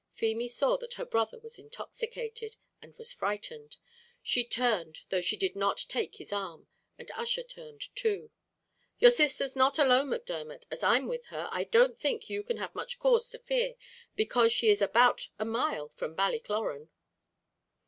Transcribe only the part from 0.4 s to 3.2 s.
saw that her brother was intoxicated, and was